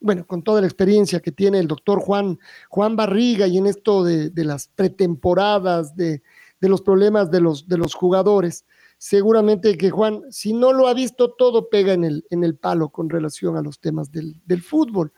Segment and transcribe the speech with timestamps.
[0.00, 4.02] bueno, con toda la experiencia que tiene el doctor Juan, Juan Barriga y en esto
[4.02, 6.22] de, las pretemporadas, de,
[6.60, 8.64] los problemas de los, de los jugadores,
[8.98, 12.88] seguramente que Juan, si no lo ha visto, todo pega en el, en el palo
[12.88, 15.12] con relación a los temas del, fútbol.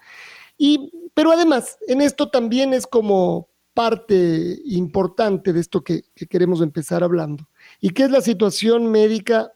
[0.59, 6.61] Y, pero además, en esto también es como parte importante de esto que, que queremos
[6.61, 7.49] empezar hablando,
[7.81, 9.53] y que es la situación médica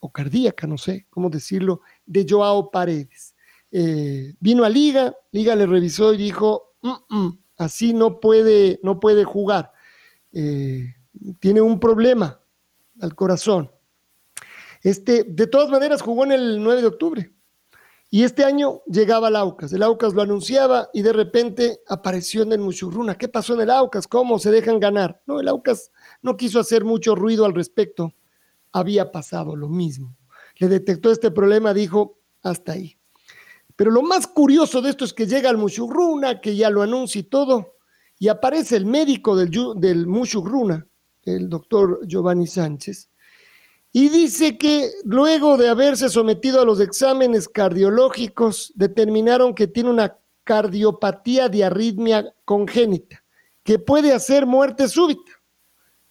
[0.00, 3.34] o cardíaca, no sé cómo decirlo, de Joao Paredes
[3.70, 9.00] eh, vino a Liga, Liga le revisó y dijo, mm, mm, así no puede, no
[9.00, 9.72] puede jugar.
[10.32, 10.94] Eh,
[11.40, 12.40] tiene un problema
[13.00, 13.70] al corazón.
[14.82, 17.32] Este, de todas maneras, jugó en el 9 de octubre.
[18.10, 19.72] Y este año llegaba el Aucas.
[19.72, 23.18] El Aucas lo anunciaba y de repente apareció en el Muchurruna.
[23.18, 24.08] ¿Qué pasó en el Aucas?
[24.08, 25.20] ¿Cómo se dejan ganar?
[25.26, 28.14] No, el Aucas no quiso hacer mucho ruido al respecto.
[28.72, 30.16] Había pasado lo mismo.
[30.56, 32.97] Le detectó este problema, dijo, hasta ahí.
[33.78, 37.20] Pero lo más curioso de esto es que llega el Mushurruna, que ya lo anuncia
[37.20, 37.76] y todo,
[38.18, 40.04] y aparece el médico del, del
[41.22, 43.08] el doctor Giovanni Sánchez,
[43.92, 50.18] y dice que luego de haberse sometido a los exámenes cardiológicos, determinaron que tiene una
[50.42, 53.22] cardiopatía de arritmia congénita,
[53.62, 55.30] que puede hacer muerte súbita.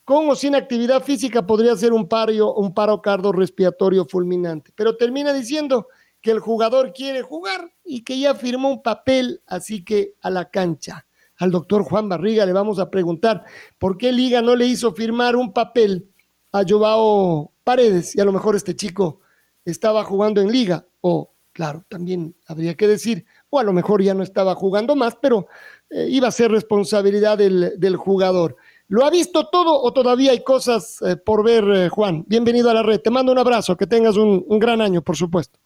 [0.05, 4.71] Con o sin actividad física podría ser un paro, un paro cardiorrespiratorio fulminante.
[4.73, 5.89] Pero termina diciendo
[6.21, 10.49] que el jugador quiere jugar y que ya firmó un papel, así que a la
[10.49, 11.05] cancha.
[11.37, 13.43] Al doctor Juan Barriga le vamos a preguntar
[13.77, 16.09] por qué Liga no le hizo firmar un papel
[16.51, 19.19] a Joao Paredes y a lo mejor este chico
[19.63, 24.15] estaba jugando en Liga o, claro, también habría que decir, o a lo mejor ya
[24.15, 25.47] no estaba jugando más, pero
[25.91, 28.55] eh, iba a ser responsabilidad del, jugador.
[28.87, 32.25] ¿Lo ha visto todo o todavía hay cosas eh, por ver, eh, Juan?
[32.27, 33.01] Bienvenido a la red.
[33.01, 35.59] Te mando un abrazo, que tengas un gran año, por supuesto.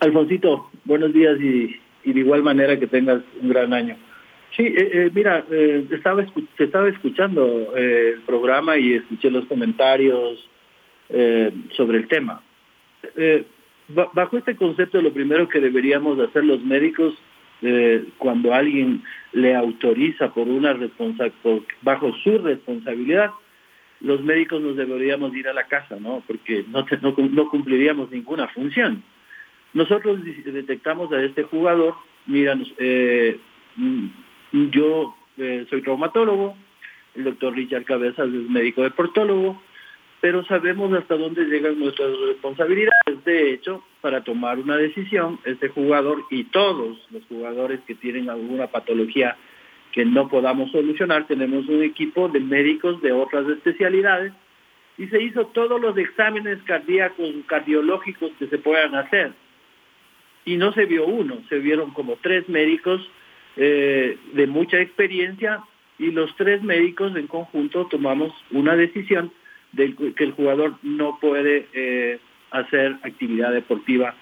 [0.00, 3.96] Alfonsito, buenos días y, de igual manera que tengas un gran año.
[4.54, 6.24] Sí, eh, eh, mira, eh, estaba,
[6.56, 10.48] te estaba escuchando el programa y escuché los comentarios
[11.76, 12.42] sobre el tema.
[13.88, 17.14] bajo este concepto, lo primero que deberíamos hacer los médicos
[18.18, 19.02] cuando alguien
[19.32, 23.30] le autoriza por una responsabilidad, bajo su responsabilidad,
[24.00, 26.22] los médicos nos deberíamos ir a la casa, ¿no?
[26.26, 29.02] Porque no, no cumpliríamos ninguna función.
[29.76, 33.38] Nosotros detectamos a este jugador, mira, eh,
[33.76, 34.06] mm,
[34.70, 36.56] yo eh, soy traumatólogo,
[37.14, 39.60] el doctor Richard Cabezas es médico deportólogo,
[40.22, 43.22] pero sabemos hasta dónde llegan nuestras responsabilidades.
[43.26, 48.68] De hecho, para tomar una decisión, este jugador y todos los jugadores que tienen alguna
[48.68, 49.36] patología
[49.92, 54.32] que no podamos solucionar, tenemos un equipo de médicos de otras especialidades
[54.96, 59.34] y se hizo todos los exámenes cardíacos, cardiológicos que se puedan hacer
[60.46, 63.02] y no se vio uno, se vieron como tres médicos
[63.56, 65.60] eh, de mucha experiencia
[65.98, 69.32] y los tres médicos en conjunto tomamos una decisión
[69.72, 72.18] de que el jugador no puede eh,
[72.52, 74.14] hacer actividad deportiva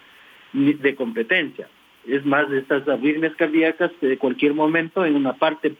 [0.52, 1.68] de competencia.
[2.06, 5.74] Es más, estas arritmias cardíacas de cualquier momento en una parte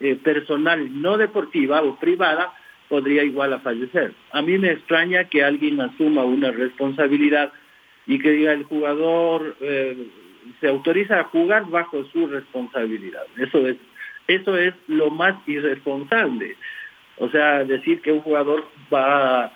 [0.00, 2.52] eh, personal no deportiva o privada
[2.88, 4.12] podría igual a fallecer.
[4.32, 7.52] A mí me extraña que alguien asuma una responsabilidad
[8.08, 10.08] y que diga el jugador eh,
[10.60, 13.22] se autoriza a jugar bajo su responsabilidad.
[13.36, 13.76] Eso es,
[14.26, 16.56] eso es lo más irresponsable.
[17.18, 19.52] O sea, decir que un jugador va a,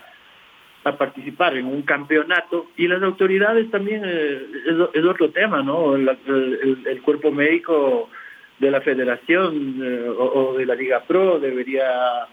[0.99, 4.47] participar en un campeonato y las autoridades también eh,
[4.93, 5.95] es, otro tema, ¿no?
[5.95, 8.11] El, cuerpo médico
[8.59, 12.27] de la federación eh, o, de la Liga Pro debería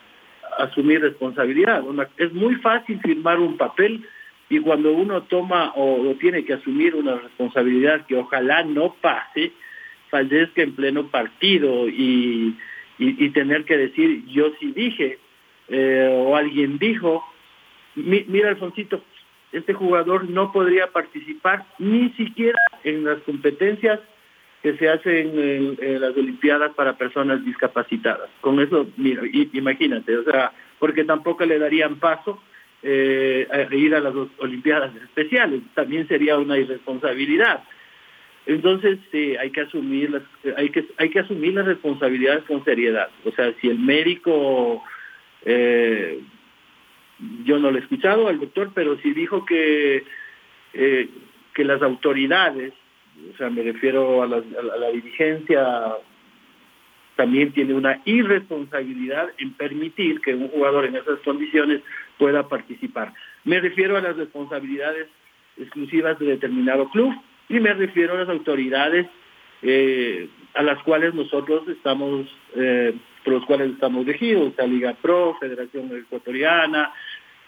[0.57, 1.83] asumir responsabilidad.
[2.17, 4.03] es muy fácil firmar un papel
[4.49, 9.51] y cuando uno toma o, tiene que asumir una responsabilidad que ojalá no pase,
[10.09, 12.57] fallezca en pleno partido y,
[13.33, 15.19] tener que decir yo sí dije
[15.69, 17.23] eh, o alguien dijo,
[17.95, 19.01] mira, Alfonsito,
[19.51, 23.99] este jugador no podría participar ni siquiera en las competencias
[24.61, 28.29] que se hacen en, las Olimpiadas para personas discapacitadas.
[28.41, 29.21] Con eso, mira,
[29.53, 32.41] imagínate, o sea, porque tampoco le darían paso
[32.83, 37.63] eh, ir a las Olimpiadas especiales, también sería una irresponsabilidad.
[38.45, 40.23] Entonces, sí, hay que asumir las,
[40.57, 43.09] hay que hay que asumir las responsabilidades con seriedad.
[43.25, 44.83] O sea, si el médico
[45.45, 46.19] eh,
[47.43, 50.03] yo no lo he escuchado al doctor, pero sí dijo que,
[50.73, 51.09] eh,
[51.53, 52.73] que las autoridades,
[53.33, 55.97] o sea, me refiero a la, a la dirigencia,
[57.15, 61.81] también tiene una irresponsabilidad en permitir que un jugador en esas condiciones
[62.19, 63.13] pueda participar.
[63.45, 65.07] Me refiero a las responsabilidades
[65.57, 67.11] exclusivas de determinado club
[67.47, 69.07] y me refiero a las autoridades
[69.63, 72.93] eh, a las cuales nosotros estamos, eh,
[73.23, 76.93] por los cuales estamos regidos, la Liga Pro, Federación Ecuatoriana,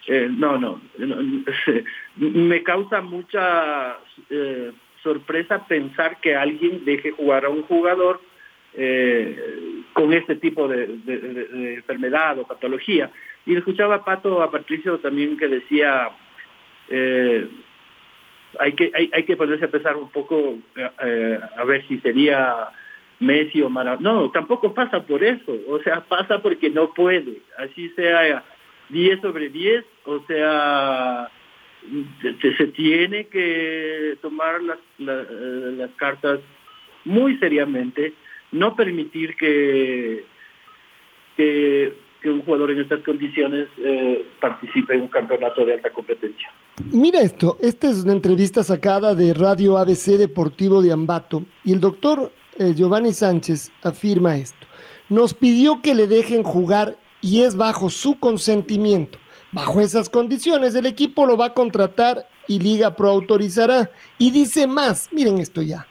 [0.07, 0.81] eh, no, no,
[2.15, 3.97] me causa mucha
[4.29, 4.71] eh,
[5.03, 8.19] sorpresa pensar que alguien deje jugar a un jugador
[8.73, 10.85] eh, con este tipo de,
[11.75, 13.11] enfermedad o patología.
[13.45, 16.09] Y escuchaba a Pato, a Patricio también que decía,
[18.59, 22.69] hay, que, hay, hay, que ponerse a pensar un poco a ver si sería
[23.21, 24.11] Messi o Maradona.
[24.11, 28.43] No, tampoco pasa por eso, o sea, pasa porque no puede, así sea
[28.89, 31.29] 10 sobre 10, o sea,
[32.57, 36.39] se, tiene que tomar las, eh, las cartas
[37.05, 38.13] muy seriamente,
[38.51, 40.25] no permitir que,
[41.37, 41.93] que,
[42.29, 46.49] un jugador en estas condiciones eh, participe en un campeonato de alta competencia.
[46.91, 51.79] Mira esto, esta es una entrevista sacada de Radio ABC Deportivo de Ambato y el
[51.79, 54.67] doctor eh, Giovanni Sánchez afirma esto.
[55.09, 59.17] Nos pidió que le dejen jugar y es bajo su consentimiento.
[59.51, 63.91] Bajo esas condiciones, el equipo lo va a contratar y Liga Pro autorizará.
[64.17, 65.87] Y dice más, miren esto ya.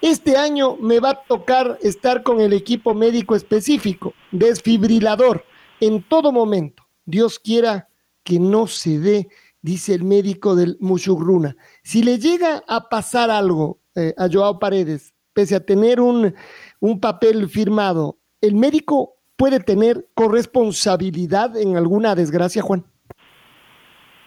[0.00, 5.44] Este año me va a tocar estar con el equipo médico específico, desfibrilador,
[5.82, 6.84] en todo momento.
[7.04, 7.88] Dios quiera
[8.22, 9.28] que no se dé,
[9.60, 11.56] dice el médico del Mushugruna.
[11.82, 16.34] Si le llega a pasar algo eh, a Joao Paredes, pese a tener un,
[16.78, 22.84] un papel firmado, el médico puede tener corresponsabilidad en alguna desgracia, Juan?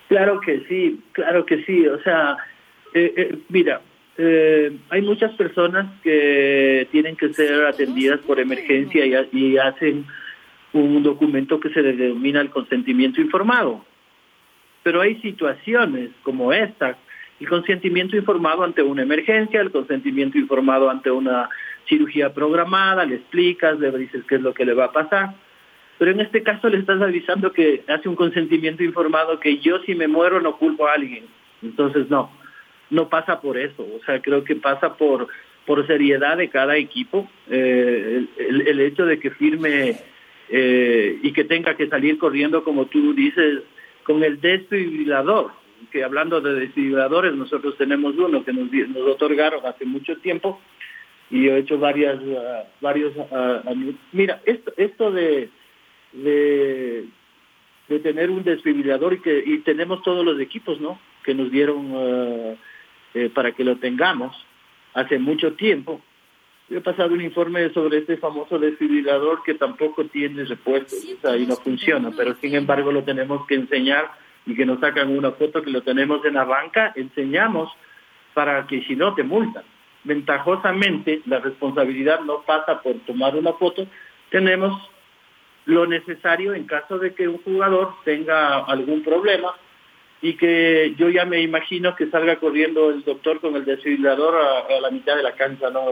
[0.09, 1.87] Claro que sí, claro que sí.
[1.87, 2.37] O sea,
[2.93, 3.81] eh, eh, mira,
[4.17, 10.05] eh, hay muchas personas que tienen que ser atendidas por emergencia y, hacen
[10.83, 13.85] un documento que se denomina el consentimiento informado.
[14.83, 16.97] Pero hay situaciones como esta,
[17.39, 21.49] el consentimiento informado ante una emergencia, el consentimiento informado ante una
[21.87, 25.35] cirugía programada, le explicas, le dices qué es lo que le va a pasar.
[25.97, 29.95] Pero en este caso le estás avisando que hace un consentimiento informado que yo si
[29.95, 31.25] me muero no culpo a alguien.
[31.61, 32.31] Entonces no,
[32.89, 33.83] no pasa por eso.
[33.83, 35.27] O sea, creo que pasa por,
[35.65, 37.29] por seriedad de cada equipo.
[37.49, 39.97] Eh, el, hecho de que firme
[40.49, 43.63] eh, y que tenga que salir corriendo, como tú dices,
[44.03, 45.51] con el desfibrilador,
[45.91, 50.59] que hablando de desfibriladores, nosotros tenemos uno que nos, nos otorgaron hace mucho tiempo,
[51.29, 53.15] y he hecho varias, uh, varios...
[53.15, 55.49] Uh, mira, esto, esto de,
[56.13, 57.07] de,
[58.03, 60.99] tener un desfibrilador y que y tenemos todos los equipos, ¿no?
[61.23, 62.57] Que nos dieron
[63.15, 64.35] eh, para que lo tengamos
[64.93, 66.01] hace mucho tiempo.
[66.69, 71.45] He pasado un informe sobre este famoso desfibrilador que tampoco tiene repuestos o sea, y
[71.45, 74.09] no funciona, pero sin embargo lo tenemos que enseñar
[74.47, 77.71] y que nos sacan una foto que lo tenemos en la banca, enseñamos
[78.33, 79.63] para que si no te multan
[80.05, 83.85] ventajosamente la responsabilidad no pasa por tomar una foto,
[84.29, 84.71] tenemos
[85.65, 89.55] lo necesario en caso de que un jugador tenga algún problema
[90.21, 94.79] y que yo ya me imagino que salga corriendo el doctor con el desfibrilador a,
[94.79, 95.69] la mitad de la cancha.
[95.71, 95.85] ¿no?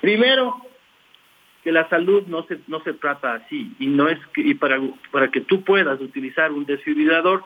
[0.00, 0.56] Primero,
[1.64, 4.80] que la salud no se, no se trata así y no es que, y para,
[5.10, 7.44] para que tú puedas utilizar un desfibrilador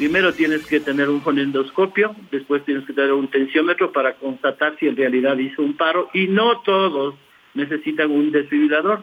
[0.00, 4.88] Primero tienes que tener un fonendoscopio, después tienes que tener un tensiómetro para constatar si
[4.88, 7.16] en realidad hizo un paro y no todos
[7.52, 9.02] necesitan un desfibrilador.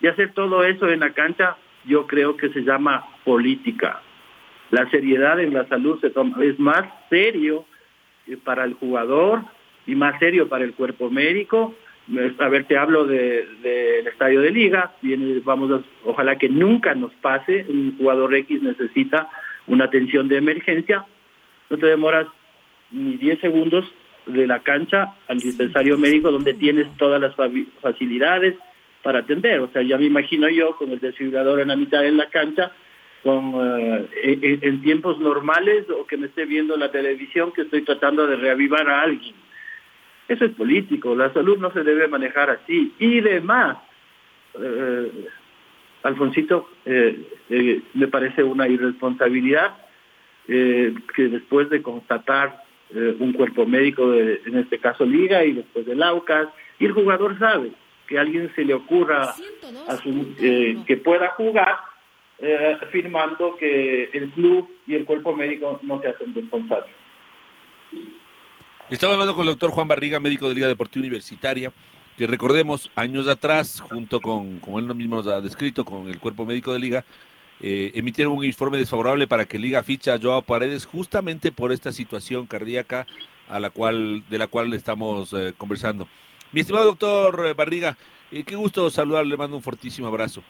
[0.00, 4.02] Y hacer todo eso en la cancha yo creo que se llama política.
[4.72, 7.64] La seriedad en la salud se toma, es más serio
[8.42, 9.42] para el jugador
[9.86, 11.76] y más serio para el cuerpo médico.
[12.38, 14.92] A ver, te hablo del de, estadio de liga,
[15.44, 19.30] vamos a, ojalá que nunca nos pase, un jugador X necesita
[19.66, 21.06] una atención de emergencia,
[21.70, 22.26] no te demoras
[22.90, 23.90] ni 10 segundos
[24.26, 27.34] de la cancha al dispensario médico donde tienes todas las
[27.80, 28.56] facilidades
[29.02, 29.60] para atender.
[29.60, 32.72] O sea, ya me imagino yo con el desfibrilador en la mitad de la cancha
[33.22, 38.26] con eh, en, tiempos normales o que me esté viendo la televisión que estoy tratando
[38.26, 39.34] de reavivar a alguien.
[40.28, 42.94] Eso es político, la salud no se debe manejar así.
[42.98, 43.78] Y demás,
[44.60, 45.28] eh,
[46.02, 47.16] Alfonsito, eh,
[47.48, 49.76] eh, me parece una irresponsabilidad
[50.48, 52.62] eh, que después de constatar
[52.94, 56.48] un cuerpo médico, de, en este caso Liga, y después del AUCAS,
[56.78, 57.72] y el jugador sabe
[58.06, 59.34] que a alguien se le ocurra
[60.06, 61.78] que pueda jugar,
[62.82, 66.94] afirmando que el club y el cuerpo médico no se hacen responsables.
[68.92, 71.72] Estaba hablando con el doctor Juan Barriga, médico de Liga Deportiva Universitaria,
[72.18, 76.44] que recordemos, años atrás, junto con, como él mismo nos ha descrito, con el cuerpo
[76.44, 77.04] médico de Liga,
[77.62, 81.90] eh, emitieron un informe desfavorable para que Liga ficha a Joao Paredes justamente por esta
[81.90, 83.06] situación cardíaca
[83.48, 86.06] a la cual, de la cual estamos eh, conversando.
[86.52, 87.96] Mi estimado doctor Barriga,
[88.30, 90.42] eh, qué gusto saludarle, le mando un fortísimo abrazo.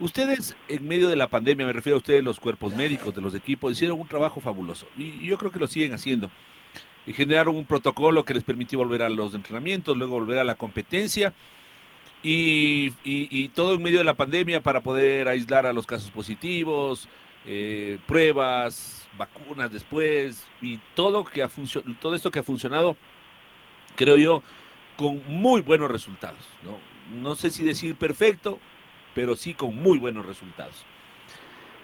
[0.00, 3.34] Ustedes, en medio de la pandemia, me refiero a ustedes, los cuerpos médicos de los
[3.34, 6.30] equipos, hicieron un trabajo fabuloso y yo creo que lo siguen haciendo
[7.06, 10.56] y generaron un protocolo que les permitió volver a los entrenamientos, luego volver a la
[10.56, 11.32] competencia
[12.22, 17.08] y, y, todo en medio de la pandemia para poder aislar a los casos positivos,
[17.44, 21.50] eh, pruebas, vacunas después y todo, que ha
[22.00, 22.96] todo esto que ha funcionado,
[23.94, 24.42] creo yo,
[24.96, 26.40] con muy buenos resultados.
[26.64, 26.78] ¿no?
[27.22, 28.58] no sé si decir perfecto,
[29.14, 30.84] pero sí con muy buenos resultados.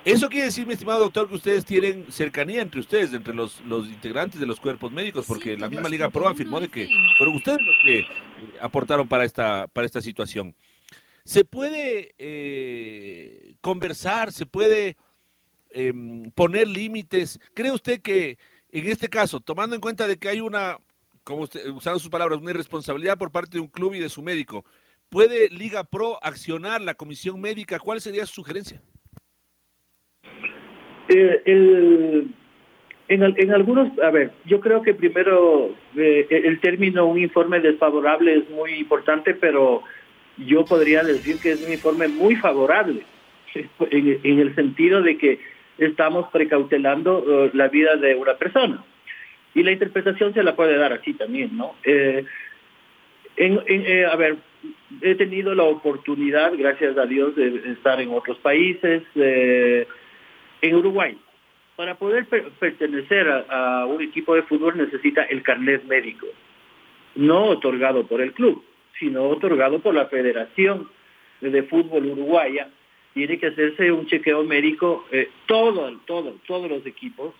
[0.04, 3.86] Eso quiere decir, mi estimado doctor, que ustedes tienen cercanía entre ustedes, entre los, los
[3.86, 7.60] integrantes de los cuerpos médicos, porque la misma Liga Pro afirmó de que fueron ustedes
[7.60, 8.06] los que
[8.60, 10.56] aportaron para esta, para esta situación.
[11.24, 14.96] ¿Se puede eh, conversar, se puede
[15.70, 15.92] eh,
[16.34, 17.38] poner límites?
[17.54, 18.38] ¿Cree usted que
[18.72, 20.78] en este caso, tomando en cuenta de que hay una,
[21.22, 24.20] como usted, usando sus palabras, una irresponsabilidad por parte de un club y de su
[24.20, 24.64] médico,
[25.10, 27.78] ¿puede Liga Pro accionar la comisión médica?
[27.78, 28.82] ¿Cuál sería su sugerencia?
[31.14, 32.28] Eh, el,
[33.08, 38.50] en, algunos, a ver, yo creo que primero eh, el término un informe desfavorable es
[38.50, 39.82] muy importante, pero
[40.38, 43.02] yo podría decir que es un informe muy favorable,
[43.90, 45.40] en, el sentido de que
[45.78, 48.82] estamos precautelando uh, la vida de una persona.
[49.54, 51.74] Y la interpretación se la puede dar así también, ¿no?
[51.84, 52.24] Eh,
[53.36, 54.36] eh, a ver,
[55.00, 59.02] he tenido la oportunidad, gracias a Dios, de estar en otros países.
[59.14, 59.86] Eh,
[60.62, 61.18] en Uruguay,
[61.76, 66.26] para poder per pertenecer a, a, un equipo de fútbol necesita el carnet médico,
[67.16, 68.64] no otorgado por el club,
[68.98, 70.88] sino otorgado por la Federación
[71.40, 72.68] de Fútbol Uruguaya.
[73.14, 77.34] Tiene que hacerse un chequeo médico, eh, todo, todo, todos los equipos,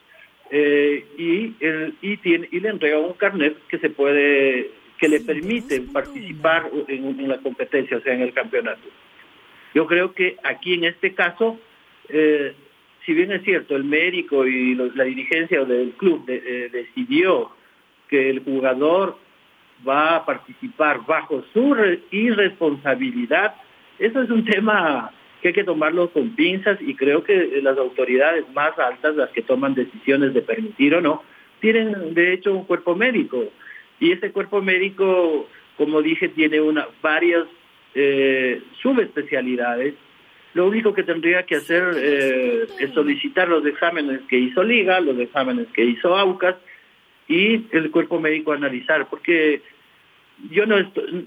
[0.50, 5.20] eh, y, el, y, tiene, y le entrega un carnet que se puede, que le
[5.20, 8.86] permite participar en, en la competencia, o sea, en el campeonato.
[9.74, 11.58] Yo creo que aquí en este caso,
[12.10, 12.54] eh,
[13.04, 17.50] si bien es cierto, el médico y la dirigencia del club eh, decidió
[18.08, 19.16] que el jugador
[19.86, 21.76] va a participar bajo su
[22.10, 23.54] irresponsabilidad,
[23.98, 28.44] eso es un tema que hay que tomarlo con pinzas y creo que las autoridades
[28.54, 31.22] más altas, las que toman decisiones de permitir o no,
[31.60, 33.44] tienen de hecho un cuerpo médico.
[33.98, 37.44] Y ese cuerpo médico, como dije, tiene una, varias
[37.94, 39.94] eh, subespecialidades
[40.54, 45.18] lo único que tendría que hacer eh, es solicitar los exámenes que hizo Liga, los
[45.18, 46.56] exámenes que hizo AUCAS
[47.28, 49.62] y el cuerpo médico analizar, porque
[50.50, 51.24] yo no estoy,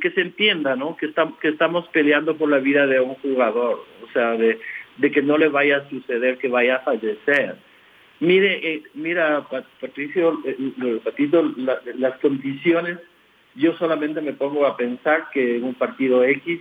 [0.00, 0.96] que se entienda, ¿no?
[0.96, 4.58] Que, está, que estamos peleando por la vida de un jugador, o sea, de,
[4.96, 7.56] de que no le vaya a suceder que vaya a fallecer.
[8.20, 9.46] Mire, eh, mira,
[9.80, 12.98] Patricio, eh, Patito, la, las condiciones,
[13.54, 16.60] yo solamente me pongo a pensar que en un partido X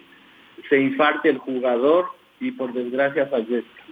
[0.70, 2.08] se infarte el jugador
[2.40, 3.84] y por desgracia fallezca.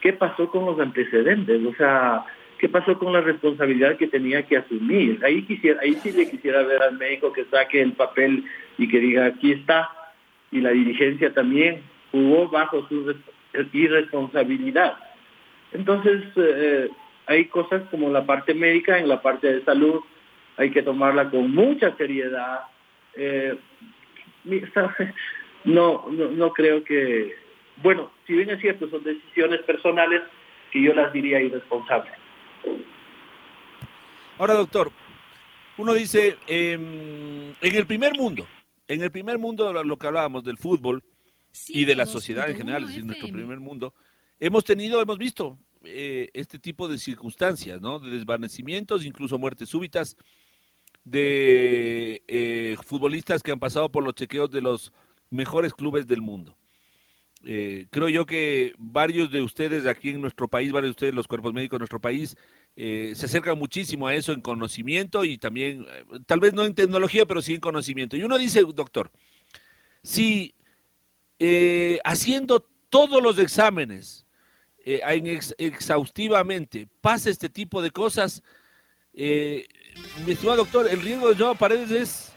[0.00, 1.60] ¿Qué pasó con los antecedentes?
[1.66, 2.24] O sea,
[2.58, 5.20] ¿qué pasó con la responsabilidad que tenía que asumir?
[5.24, 8.44] Ahí quisiera, ahí sí le quisiera ver al médico que saque el papel
[8.78, 9.90] y que diga aquí está.
[10.50, 13.14] Y la dirigencia también jugó bajo su
[13.72, 14.96] irresponsabilidad.
[15.72, 16.88] Entonces, eh,
[17.26, 20.00] hay cosas como la parte médica, en la parte de salud,
[20.56, 22.62] hay que tomarla con mucha seriedad.
[23.14, 23.56] Eh,
[25.64, 27.34] no, no, no creo que,
[27.82, 30.22] bueno, si bien es cierto, son decisiones personales
[30.72, 32.12] que yo las diría irresponsables.
[34.38, 34.90] Ahora, doctor,
[35.76, 38.46] uno dice, eh, en el primer mundo,
[38.88, 41.02] en el primer mundo, lo que hablábamos del fútbol
[41.68, 43.94] y de la sociedad en general, es decir, nuestro primer mundo,
[44.38, 47.98] hemos tenido, hemos visto eh, este tipo de circunstancias, ¿no?
[47.98, 50.16] De desvanecimientos, incluso muertes súbitas
[51.04, 54.92] de eh, futbolistas que han pasado por los chequeos de los
[55.30, 56.56] mejores clubes del mundo.
[57.44, 61.26] eh, creo yo que varios de ustedes aquí en nuestro país, varios de ustedes, los
[61.26, 62.36] cuerpos médicos de nuestro país,
[62.76, 66.74] eh, se acercan muchísimo a eso en conocimiento y también, eh, tal vez no en
[66.74, 68.16] tecnología, pero sí en conocimiento.
[68.16, 69.10] Y uno dice, doctor,
[70.02, 70.54] si
[72.04, 72.60] haciendo
[72.90, 74.26] todos los exámenes
[74.84, 78.42] exhaustivamente pasa este tipo de cosas,
[79.14, 82.32] mi estimado doctor, el riesgo de Joao Paredes es,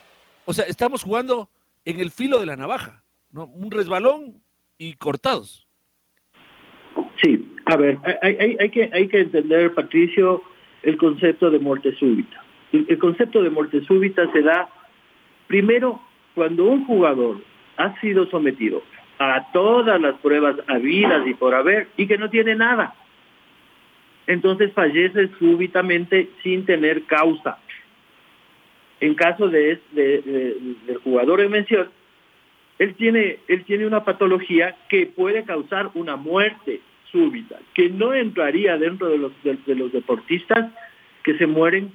[0.45, 1.49] o sea, estamos jugando
[1.85, 3.45] en el filo de la navaja, ¿no?
[3.45, 4.41] Un resbalón
[4.77, 5.67] y cortados.
[7.21, 10.43] Sí, a ver, hay, que, hay que entender, Patricio,
[10.81, 12.43] el concepto de muerte súbita.
[12.71, 14.67] El, concepto de muerte súbita se da
[15.47, 16.01] primero
[16.35, 17.41] cuando un jugador
[17.77, 18.81] ha sido sometido
[19.19, 22.95] a todas las pruebas habidas y por haber y que no tiene nada.
[24.27, 27.59] Entonces fallece súbitamente sin tener causa.
[29.03, 31.89] En caso de, del jugador en mención,
[32.79, 36.79] él tiene, él tiene una patología que puede causar una muerte
[37.11, 40.71] súbita, que no entraría dentro de los, de, los deportistas
[41.21, 41.91] que se mueren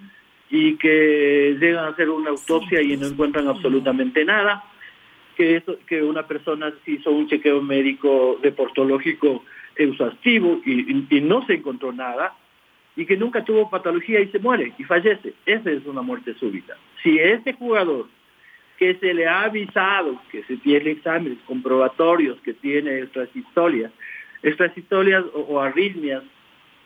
[0.50, 4.64] y que llegan a hacer una autopsia y no encuentran absolutamente nada,
[5.34, 9.44] que, eso, que una persona hizo un chequeo médico deportológico
[9.76, 12.34] exhaustivo y, y, no se encontró nada,
[12.96, 15.32] y que nunca tuvo patología y se muere y fallece.
[15.46, 16.76] Esa es una muerte súbita.
[17.02, 18.06] Si este jugador
[18.78, 23.92] que se le ha avisado que se tiene exámenes comprobatorios, que tiene estas historias.
[24.42, 26.22] Estas historias o, arritmias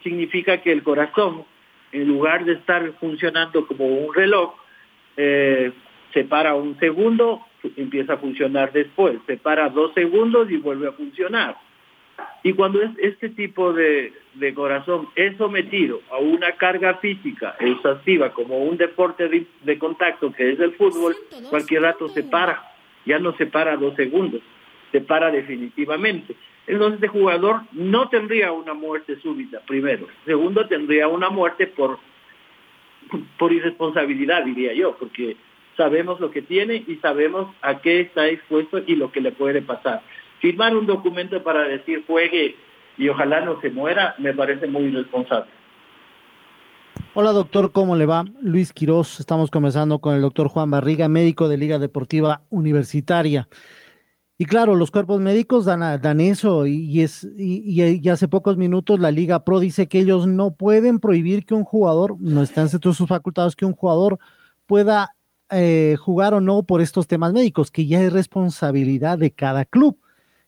[0.03, 1.45] significa que el corazón,
[1.93, 4.55] en lugar de estar funcionando como un reloj,
[5.19, 5.71] eh,
[6.15, 7.43] se para un segundo,
[7.77, 11.57] empieza a funcionar después, se para dos segundos y vuelve a funcionar.
[12.45, 14.13] Y cuando es este tipo de,
[14.55, 20.61] corazón es sometido a una carga física exhaustiva como un deporte de, contacto que es
[20.61, 21.15] el fútbol,
[21.51, 22.63] cualquier rato se para,
[23.07, 24.41] ya no se para dos segundos,
[24.91, 26.35] se para definitivamente.
[26.67, 30.07] Entonces este jugador no tendría una muerte súbita, primero.
[30.25, 31.99] Segundo, tendría una muerte por,
[33.39, 35.37] por irresponsabilidad, diría yo, porque
[35.77, 39.63] sabemos lo que tiene y sabemos a qué está expuesto y lo que le puede
[39.63, 40.03] pasar
[40.43, 42.57] firmar un documento para decir juegue
[42.99, 45.51] y ojalá no se muera, me parece muy irresponsable.
[47.15, 48.25] Hola doctor, ¿cómo le va?
[48.41, 53.49] Luis Quiroz, estamos conversando con el doctor Juan Barriga, médico de Liga Deportiva Universitaria.
[54.37, 59.13] Y claro, los cuerpos médicos dan, dan eso y, es, y, hace pocos minutos la
[59.13, 62.97] Liga Pro dice que ellos no pueden prohibir que un jugador, no están en todos
[62.97, 64.19] sus facultades, que un jugador
[64.67, 65.15] pueda
[65.51, 70.02] eh, jugar o no por estos temas médicos, que ya es responsabilidad de cada club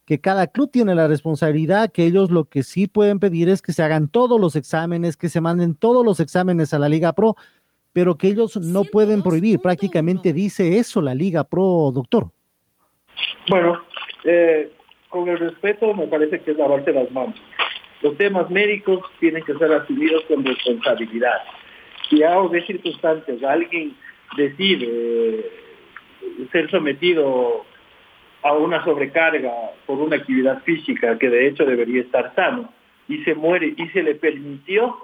[0.07, 3.73] que cada club tiene la responsabilidad, que ellos lo que sí pueden pedir es que
[3.73, 7.37] se hagan todos los exámenes, que se manden todos los exámenes a la Liga Pro,
[7.93, 9.61] pero que ellos no pueden prohibir.
[9.61, 12.29] Prácticamente dice eso la Liga Pro, doctor.
[13.49, 13.81] Bueno,
[14.25, 14.73] eh,
[15.09, 17.37] con el respeto me parece que es lavarse las manos.
[18.03, 21.39] Los temas médicos tienen que ser asumidos con responsabilidad.
[22.11, 23.97] Si a de circunstancias alguien
[24.37, 25.51] decide eh,
[26.53, 27.65] ser sometido
[28.45, 29.51] a una sobrecarga
[29.87, 32.73] por una actividad física que de hecho debería estar sano
[33.09, 34.97] y se muere y se le permitió,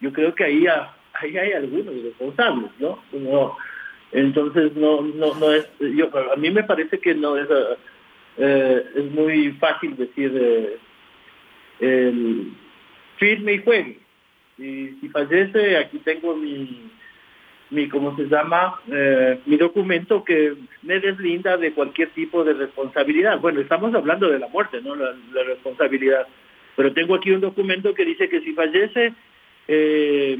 [0.00, 0.64] yo creo que ahí,
[1.14, 2.98] ahí hay algunos responsables, ¿no?
[4.12, 7.48] entonces no, no, no es, yo, a mí me parece que no es,
[8.38, 10.76] eh, es muy fácil decir eh,
[11.80, 12.52] el
[13.16, 13.98] firme y juegue.
[14.56, 16.90] Y si fallece, aquí tengo mi,
[17.70, 18.80] mi ¿cómo se llama?
[18.90, 23.38] Eh, mi documento que me deslinda de cualquier tipo de responsabilidad.
[23.40, 25.14] Bueno, estamos hablando de la muerte, no la,
[25.46, 26.26] responsabilidad.
[26.76, 29.12] Pero tengo aquí un documento que dice que si fallece,
[29.66, 30.38] eh,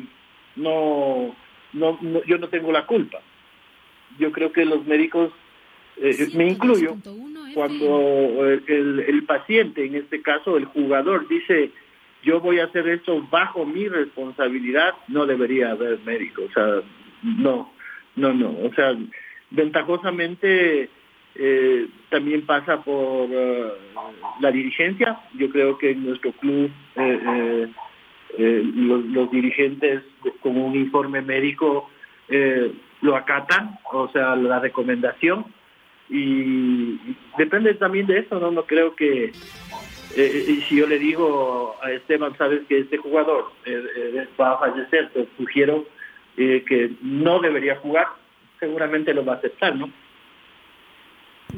[0.57, 1.35] no,
[1.73, 3.19] no, yo no tengo la culpa.
[4.19, 5.33] Yo creo que los médicos,
[5.97, 6.97] eh, me incluyo,
[7.55, 11.73] cuando el, el paciente, en este caso el jugador, dice
[12.23, 16.43] yo voy a hacer esto bajo mi responsabilidad, no debería haber médico.
[16.43, 16.83] O sea,
[17.23, 17.73] no,
[18.17, 18.51] no, no.
[18.65, 18.97] O sea,
[19.51, 20.91] ventajosamente
[21.35, 23.73] eh, también pasa por eh,
[24.41, 25.21] la dirigencia.
[25.35, 27.69] Yo creo que en nuestro club eh,
[28.39, 30.03] los, dirigentes
[30.41, 31.91] con un informe médico
[33.01, 35.47] lo acatan, o sea, la recomendación.
[36.11, 36.99] Y
[37.37, 38.51] depende también de eso, ¿no?
[38.51, 39.33] No creo que
[40.15, 43.53] si yo le digo a Esteban, sabes que este jugador
[44.41, 45.87] va a fallecer, te sugiero
[46.41, 48.07] eh, que no debería jugar,
[48.61, 49.91] seguramente lo va a aceptar, ¿no?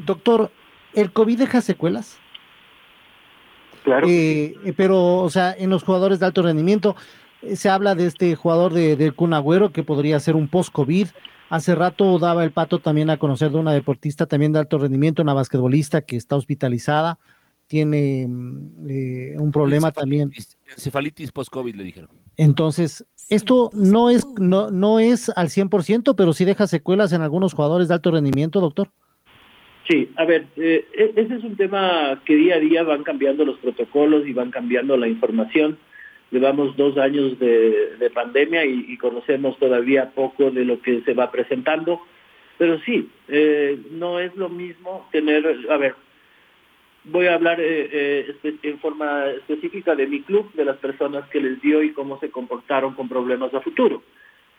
[0.05, 0.49] Doctor,
[0.93, 2.19] ¿el COVID deja secuelas?
[3.83, 4.07] Claro.
[4.07, 6.95] Eh, eh, pero, o sea, en los jugadores de alto rendimiento,
[7.53, 11.09] se habla de este jugador de, de Cunagüero que podría ser un post-COVID.
[11.49, 15.21] Hace rato daba el pato también a conocer de una deportista también de alto rendimiento,
[15.21, 17.19] una basquetbolista que está hospitalizada.
[17.71, 20.29] Tiene mm, eh, un problema también.
[20.69, 22.09] Encefalitis post-COVID, le dijeron.
[22.35, 27.53] Entonces, esto no es, no, no es al 100%, pero sí deja secuelas en algunos
[27.53, 28.89] jugadores de alto rendimiento, doctor.
[29.89, 33.45] Sí, a ver, eh, e-, ese es un tema que día a día van cambiando
[33.45, 35.77] los protocolos y van cambiando la información.
[36.29, 42.01] Llevamos dos años de, pandemia y, conocemos todavía poco de lo que se va presentando,
[42.57, 45.95] pero sí, eh, no es lo mismo tener, a ver,
[47.03, 51.61] voy a hablar eh, en forma específica de mi club, de las personas que les
[51.61, 54.03] dio y cómo se comportaron con problemas a futuro.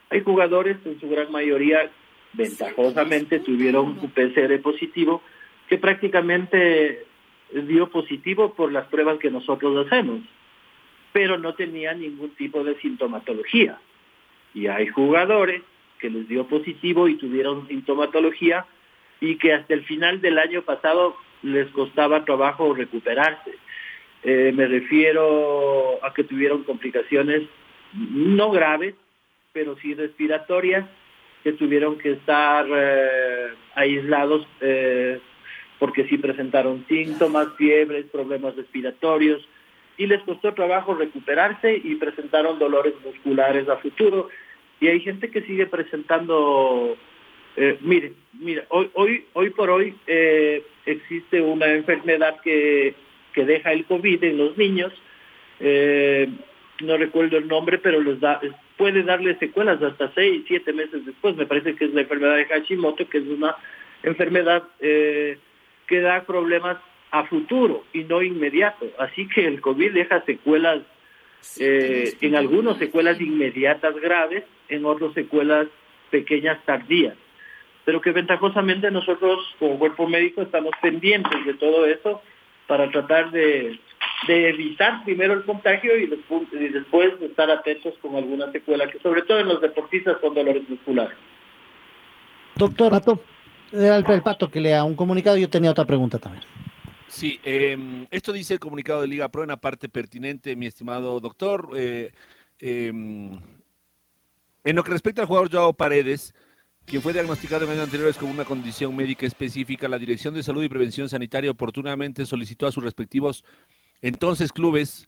[0.09, 1.89] Hay jugadores, en su gran mayoría,
[2.33, 5.21] ventajosamente tuvieron un PCR positivo
[5.67, 7.05] que prácticamente
[7.51, 10.21] dio positivo por las pruebas que nosotros hacemos,
[11.11, 13.79] pero no tenía ningún tipo de sintomatología.
[14.53, 15.61] Y hay jugadores
[15.99, 18.65] que les dio positivo y tuvieron sintomatología
[19.21, 23.51] y que hasta el final del año pasado les costaba trabajo recuperarse.
[24.23, 27.43] Eh, me refiero a que tuvieron complicaciones
[27.93, 28.95] no graves,
[29.51, 30.85] pero sí respiratorias
[31.43, 35.19] que tuvieron que estar eh, aislados eh,
[35.77, 39.45] porque sí presentaron síntomas, fiebres, problemas respiratorios
[39.97, 44.29] y les costó trabajo recuperarse y presentaron dolores musculares a futuro.
[44.79, 46.97] Y hay gente que sigue presentando,
[47.57, 52.95] eh, mire, mira, hoy, hoy, hoy por hoy eh, existe una enfermedad que,
[53.33, 54.93] que deja el COVID en los niños,
[56.81, 58.41] no recuerdo el nombre, pero les da,
[58.77, 61.35] puede darle secuelas hasta seis, siete meses después.
[61.35, 63.55] Me parece que es la enfermedad de Hashimoto, que es una
[64.03, 65.37] enfermedad eh,
[65.87, 66.77] que da problemas
[67.11, 68.87] a futuro y no inmediato.
[68.97, 70.81] Así que el COVID deja secuelas,
[71.59, 75.67] eh, en algunos secuelas inmediatas graves, en otros secuelas
[76.09, 77.15] pequeñas tardías.
[77.85, 82.21] Pero que ventajosamente nosotros como cuerpo médico estamos pendientes de todo eso
[82.67, 83.79] para tratar de
[84.27, 88.99] de evitar primero el contagio y después, y después estar atentos con alguna secuela, que
[88.99, 91.17] sobre todo en los deportistas con dolores musculares.
[92.55, 93.21] Doctor, Pato,
[93.71, 96.43] el, el Pato que lea un comunicado, yo tenía otra pregunta también.
[97.07, 101.19] Sí, eh, esto dice el comunicado de Liga Pro en la parte pertinente, mi estimado
[101.19, 101.69] doctor.
[101.75, 102.11] Eh,
[102.59, 106.33] eh, en lo que respecta al jugador Joao Paredes,
[106.85, 110.63] quien fue diagnosticado en años anteriores con una condición médica específica, la Dirección de Salud
[110.63, 113.43] y Prevención Sanitaria oportunamente solicitó a sus respectivos
[114.03, 115.07] entonces, clubes,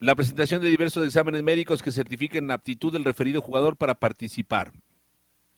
[0.00, 4.72] la presentación de diversos exámenes médicos que certifiquen la aptitud del referido jugador para participar.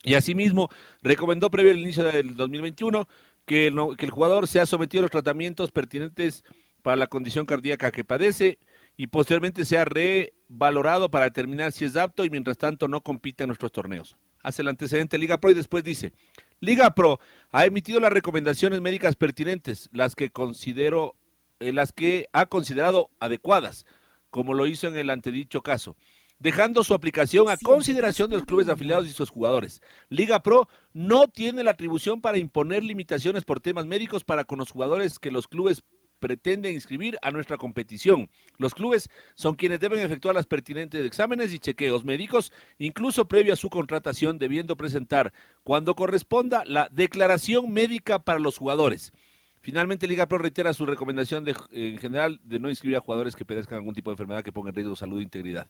[0.03, 0.69] Y asimismo,
[1.01, 3.07] recomendó previo al inicio del 2021
[3.47, 6.43] que, que el jugador sea sometido a los tratamientos pertinentes
[6.83, 8.59] para la condición cardíaca que padece
[8.95, 13.47] y posteriormente sea revalorado para determinar si es apto y mientras tanto no compita en
[13.47, 14.15] nuestros torneos.
[14.45, 16.13] Hace el antecedente Liga Pro y después dice,
[16.59, 17.19] Liga Pro
[17.51, 21.15] ha emitido las recomendaciones médicas pertinentes, las que considero
[21.59, 23.87] en las que ha considerado adecuadas,
[24.29, 25.95] como lo hizo en el antedicho caso,
[26.37, 29.81] dejando su aplicación a consideración de los clubes afiliados y sus jugadores.
[30.09, 34.69] Liga Pro no tiene la atribución para imponer limitaciones por temas médicos para con los
[34.69, 35.81] jugadores que los clubes
[36.25, 38.31] pretenden inscribir a nuestra competición.
[38.57, 43.57] Los clubes son quienes deben efectuar las pertinentes exámenes y chequeos médicos, incluso previo a
[43.57, 45.33] su contratación, debiendo presentar,
[45.63, 49.13] cuando corresponda, la declaración médica para los jugadores.
[49.61, 53.45] Finalmente, Liga Pro reitera su recomendación de, en general de no inscribir a jugadores que
[53.45, 55.67] padezcan algún tipo de enfermedad que ponga en riesgo salud e integridad.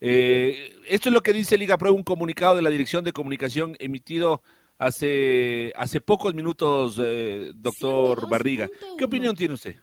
[0.00, 3.76] Eh, esto es lo que dice Liga Pro, un comunicado de la Dirección de Comunicación
[3.78, 4.42] emitido
[4.78, 8.68] hace, hace pocos minutos, eh, doctor Barriga.
[8.98, 9.76] ¿Qué opinión tiene usted?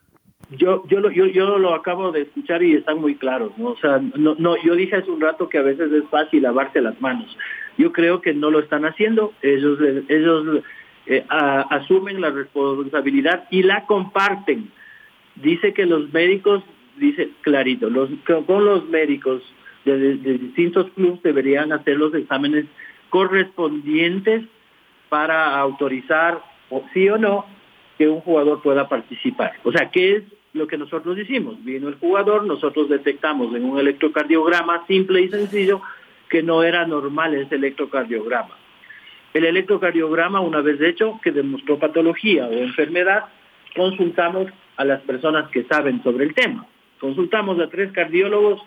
[0.50, 3.70] Yo, yo, lo, yo, yo lo acabo de escuchar y están muy claros, ¿no?
[3.70, 6.82] O sea, no, no, yo dije hace un rato que a veces es fácil lavarse
[6.82, 7.38] las manos.
[7.78, 9.34] Yo creo que no lo están haciendo.
[9.42, 10.64] Ellos, ellos
[11.06, 14.72] eh, asumen la responsabilidad y la comparten.
[15.36, 16.64] Dice que los médicos,
[16.98, 18.10] dice clarito, los,
[18.46, 19.42] con los médicos
[19.86, 22.66] de, distintos clubes deberían hacer los exámenes
[23.10, 24.44] correspondientes
[25.10, 27.46] para autorizar, o sí o no,
[28.02, 29.54] que un jugador pueda participar.
[29.64, 31.64] O sea, ¿qué es lo que nosotros hicimos?
[31.64, 35.84] Vino el jugador, nosotros detectamos en un electrocardiograma simple y sencillo
[36.28, 38.58] que no era normal ese electrocardiograma.
[39.36, 43.26] El electrocardiograma, una vez hecho, que demostró patología o enfermedad,
[43.76, 46.66] consultamos a las personas que saben sobre el tema.
[47.00, 48.64] Consultamos a tres cardiólogos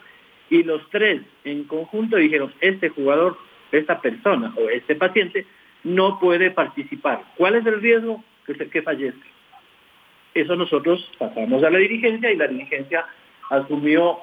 [0.48, 3.36] y los tres en conjunto dijeron, este jugador,
[3.72, 5.44] esta persona o este paciente
[5.82, 7.24] no puede participar.
[7.36, 8.22] ¿Cuál es el riesgo?
[8.46, 9.26] Que, que fallezca.
[10.35, 13.07] Eso nosotros pasamos a la dirigencia y la dirigencia
[13.50, 14.18] asumió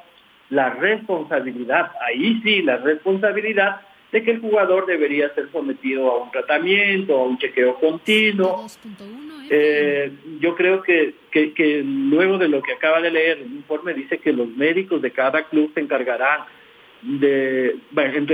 [0.50, 3.82] la responsabilidad, ahí sí, la responsabilidad
[4.12, 8.68] de que el jugador debería ser sometido a un tratamiento, a un chequeo continuo.
[9.50, 14.18] Eh, yo creo que, que, luego de lo que acaba de leer el informe dice
[14.18, 16.42] que los médicos de cada club se encargarán
[17.02, 18.28] de, bueno,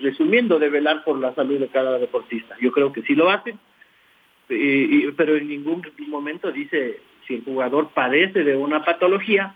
[0.00, 2.56] resumiendo, de velar por la salud de cada deportista.
[2.60, 3.58] Yo creo que sí lo hacen,
[5.16, 9.54] pero en ningún momento dice si el jugador padece de una patología,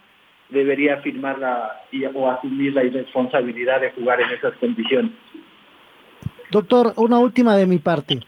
[0.48, 1.82] debería firmar la,
[2.14, 5.12] o asumir la irresponsabilidad de jugar en esas condiciones.
[6.50, 8.20] Doctor, una última de mi parte.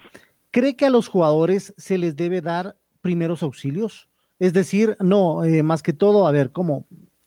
[0.51, 4.09] ¿Cree que a los jugadores se les debe dar primeros auxilios?
[4.39, 6.87] Es decir, no, eh, más que todo, a ver, ¿cómo?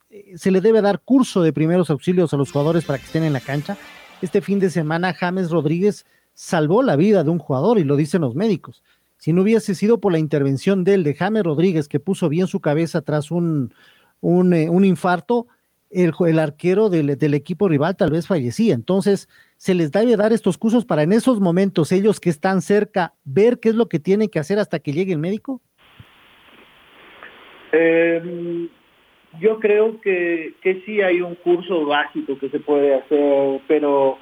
[0.10, 3.24] Eh, ¿Se le debe dar curso de primeros auxilios a los jugadores para que estén
[3.24, 3.78] en la cancha?
[4.22, 8.22] Este fin de semana, James Rodríguez salvó la vida de un jugador y lo dicen
[8.22, 8.84] los médicos.
[9.20, 12.48] Si no hubiese sido por la intervención de él, de James Rodríguez, que puso bien
[12.48, 13.74] su cabeza tras un,
[14.22, 15.48] un, eh, infarto,
[15.92, 18.74] el, arquero del, del, equipo rival tal vez fallecía.
[18.74, 19.28] Entonces,
[19.58, 23.60] se les debe dar estos cursos para en esos momentos, ellos que están cerca, ver
[23.60, 25.62] qué es lo que tienen que hacer hasta que llegue el médico?
[27.74, 28.70] Eh,
[29.42, 34.18] yo creo que, que sí hay un curso básico que se puede hacer, pero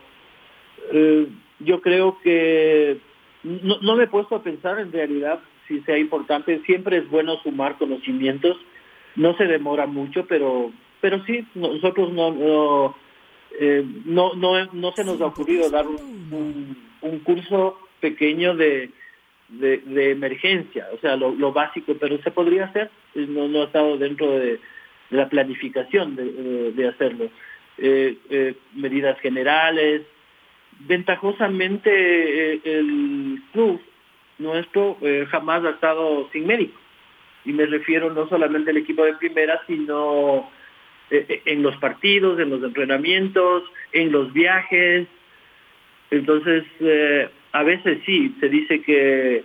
[0.92, 1.28] eh,
[1.60, 3.00] yo creo que
[3.64, 6.62] no, no me he puesto a pensar en realidad si sea importante.
[6.66, 8.58] Siempre es bueno sumar conocimientos.
[9.16, 12.96] No se demora mucho, pero pero sí, nosotros no
[13.60, 18.92] eh, no, no, no se nos ha ocurrido dar un, un, curso pequeño de,
[19.50, 24.32] de, emergencia, o sea, lo, básico, pero se podría hacer, no, no ha estado dentro
[24.32, 24.60] de,
[25.10, 27.30] la planificación de, de hacerlo.
[27.78, 30.02] Eh, eh, medidas generales.
[30.80, 33.82] Ventajosamente el club
[34.38, 34.98] nuestro
[35.30, 36.80] jamás ha estado sin médico.
[37.46, 40.50] Y me refiero no solamente al equipo de primera, sino
[41.10, 43.64] eh, eh, en los partidos, en los entrenamientos,
[43.94, 45.08] en los viajes.
[46.12, 49.44] Entonces, eh, a veces sí, se dice que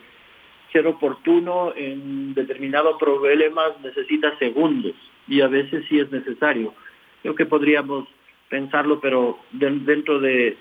[0.72, 4.94] ser oportuno en determinados problemas necesita segundos
[5.28, 6.74] y a veces sí es necesario.
[7.20, 8.08] Creo que podríamos
[8.48, 10.56] pensarlo, pero dentro de,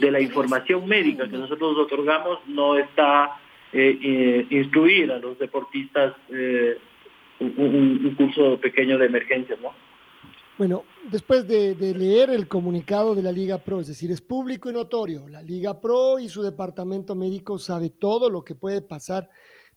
[0.00, 3.40] la información médica que nosotros otorgamos no está
[3.72, 9.72] eh, instruir a los deportistas un, un, curso pequeño de emergencias, ¿no?
[10.60, 14.74] Bueno, después de, leer el comunicado de la Liga Pro, es decir, es público y
[14.74, 19.30] notorio, la Liga Pro y su departamento médico sabe todo lo que puede pasar.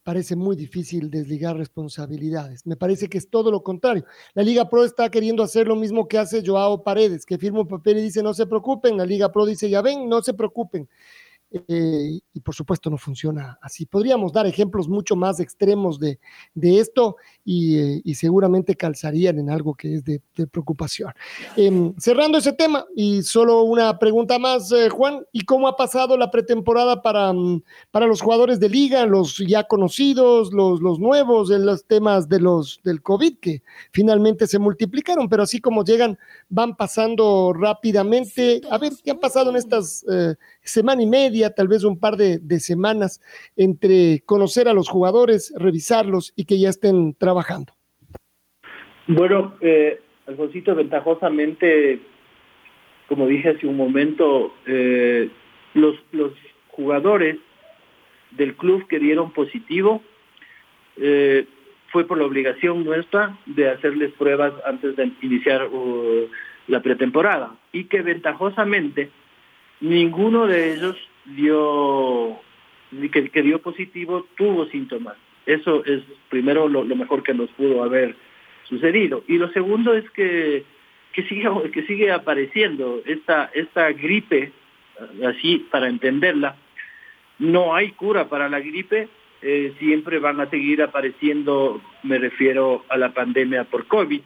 [0.03, 2.65] Parece muy difícil desligar responsabilidades.
[2.65, 4.05] Me parece que es todo lo contrario.
[4.33, 7.67] La Liga Pro está queriendo hacer lo mismo que hace Joao Paredes, que firma un
[7.67, 8.97] papel y dice no se preocupen.
[8.97, 10.89] La Liga Pro dice ya ven, no se preocupen.
[11.67, 13.85] Eh, y por supuesto no funciona así.
[13.85, 16.19] Podríamos dar ejemplos mucho más extremos de,
[16.55, 21.11] esto eh, y, seguramente calzarían en algo que es de, preocupación.
[21.57, 26.15] Em, cerrando ese tema y solo una pregunta más, eh, Juan, ¿y cómo ha pasado
[26.15, 31.51] la pretemporada para, mm, para los jugadores de liga, los ya conocidos, los, los nuevos,
[31.51, 36.17] en los temas de los, del COVID que finalmente se multiplicaron, pero así como llegan,
[36.47, 38.61] van pasando rápidamente?
[38.69, 40.05] A ver, ¿qué han pasado en estas
[40.63, 43.19] semana y media, tal vez un par de, semanas
[43.55, 47.32] entre conocer a los jugadores, revisarlos y que ya estén trabajando?
[49.07, 51.99] Bueno, eh, Alfonsito, ventajosamente,
[53.07, 55.29] como dije hace un momento, eh,
[55.73, 56.31] los, los
[56.69, 57.37] jugadores
[58.31, 60.01] del club que dieron positivo
[60.97, 61.45] eh,
[61.91, 66.27] fue por la obligación nuestra de hacerles pruebas antes de iniciar uh,
[66.67, 69.11] la pretemporada y que ventajosamente
[69.79, 72.39] ninguno de ellos dio
[73.11, 75.17] que, que dio positivo tuvo síntomas.
[75.45, 78.15] Eso es primero lo, mejor que nos pudo haber
[78.63, 79.23] sucedido.
[79.27, 80.63] Y lo segundo es que,
[81.13, 84.51] que, sigue, que sigue apareciendo esta, esta gripe,
[85.25, 86.55] así para entenderla.
[87.39, 89.09] No hay cura para la gripe,
[89.41, 94.21] eh, siempre van a seguir apareciendo, me refiero a la pandemia por COVID,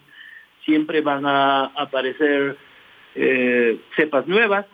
[0.63, 2.58] siempre van a aparecer
[3.15, 4.67] eh, cepas nuevas,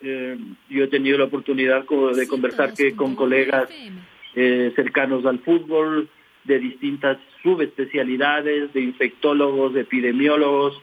[0.00, 0.36] eh,
[0.68, 3.68] yo he tenido la oportunidad de conversar que con colegas
[4.34, 6.08] eh, cercanos al fútbol,
[6.44, 10.80] de distintas subespecialidades, de infectólogos, de epidemiólogos,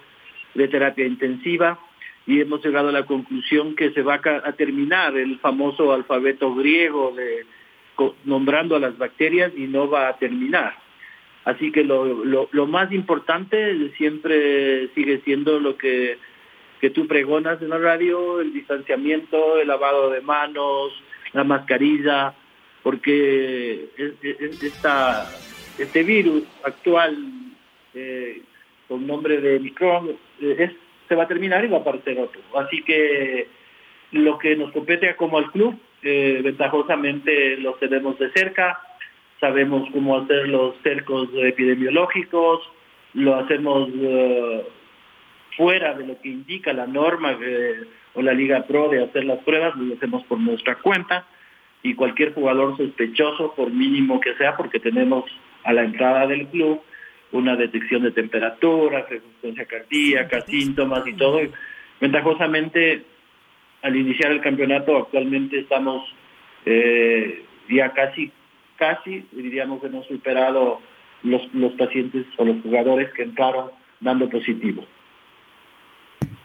[0.53, 1.79] de terapia intensiva,
[2.27, 7.13] y hemos llegado a la conclusión que se va a, terminar el famoso alfabeto griego
[7.15, 7.45] de
[8.25, 10.75] nombrando a las bacterias y no va a terminar.
[11.45, 16.17] Así que lo, lo, lo más importante siempre sigue siendo lo que
[16.79, 20.91] que tú pregonas en la radio, el distanciamiento, el lavado de manos,
[21.33, 22.33] la mascarilla,
[22.85, 23.89] porque
[25.79, 27.17] este virus actual
[27.95, 28.43] eh,
[28.87, 30.71] con nombre de Micron eh,
[31.09, 32.39] se va a terminar y va a aparecer otro.
[32.55, 33.47] Así que
[34.11, 38.79] lo que nos compete como al club, eh, ventajosamente los tenemos de cerca,
[39.39, 42.61] sabemos cómo hacer los cercos epidemiológicos,
[43.15, 43.89] lo hacemos
[45.57, 47.35] fuera de lo que indica la norma
[48.13, 51.25] o la Liga Pro de hacer las pruebas, lo hacemos por nuestra cuenta
[51.85, 55.23] y cualquier jugador sospechoso, por mínimo que sea, porque tenemos
[55.63, 56.81] a la entrada del club
[57.31, 61.41] una detección de temperatura, frecuencia cardíaca, síntomas y todo.
[62.01, 63.03] Ventajosamente,
[63.83, 66.11] al iniciar el campeonato, actualmente estamos
[66.65, 68.31] eh, ya casi,
[68.77, 70.81] casi, diríamos, hemos superado
[71.21, 73.69] los, los pacientes o los jugadores que entraron
[73.99, 74.83] dando positivo.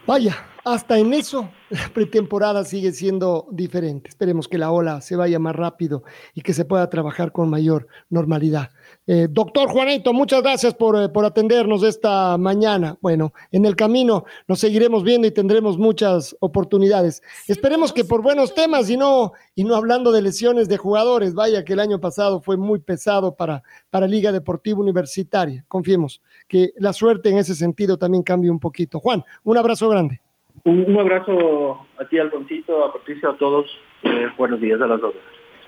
[0.05, 4.09] Vaya, hasta en eso la pretemporada sigue siendo diferente.
[4.09, 6.03] Esperemos que la ola se vaya más rápido
[6.35, 8.69] y que se pueda trabajar con mayor normalidad.
[9.07, 12.97] Eh, doctor Juanito, muchas gracias por, eh, por, atendernos esta mañana.
[13.01, 17.23] Bueno, en el camino nos seguiremos viendo y tendremos muchas oportunidades.
[17.47, 21.33] Esperemos que por buenos temas y no, y no hablando de lesiones de jugadores.
[21.33, 25.63] Vaya que el año pasado fue muy pesado para, para Liga Deportiva Universitaria.
[25.67, 28.99] Confiemos que la suerte en ese sentido también cambie un poquito.
[28.99, 30.21] Juan, un abrazo grande.
[30.63, 33.65] Un, un abrazo a ti, Alfoncito, a Patricia, a todos.
[34.03, 35.13] Eh, buenos días a las dos.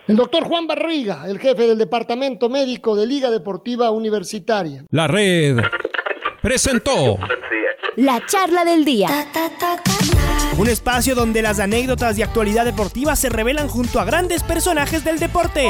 [0.07, 4.83] El doctor Juan Barriga, el jefe del Departamento Médico de Liga Deportiva Universitaria.
[4.91, 5.59] La red
[6.41, 7.17] presentó
[7.95, 9.07] la charla del día.
[10.57, 15.19] Un espacio donde las anécdotas de actualidad deportiva se revelan junto a grandes personajes del
[15.19, 15.69] deporte.